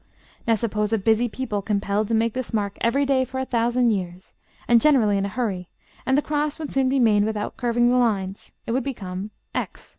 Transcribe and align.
Now 0.47 0.55
suppose 0.55 0.91
a 0.91 0.97
busy 0.97 1.29
people 1.29 1.61
compelled 1.61 2.07
to 2.07 2.15
make 2.15 2.33
this 2.33 2.51
mark 2.51 2.75
every 2.81 3.05
day 3.05 3.23
for 3.23 3.39
a 3.39 3.45
thousand 3.45 3.91
years, 3.91 4.33
and 4.67 4.81
generally 4.81 5.15
in 5.15 5.25
a 5.25 5.29
hurry, 5.37 5.69
and 6.07 6.17
the 6.17 6.23
cross 6.23 6.57
would 6.57 6.71
soon 6.71 6.89
be 6.89 6.97
made 6.97 7.23
without 7.23 7.55
curving 7.55 7.91
the 7.91 7.97
lines; 7.97 8.51
it 8.65 8.71
would 8.71 8.83
become 8.83 9.29
X. 9.53 9.89